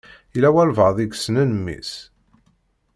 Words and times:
Yella 0.33 0.49
walebɛaḍ 0.55 0.97
i 0.99 1.05
yessnen 1.07 1.49
mmi-s? 1.57 1.91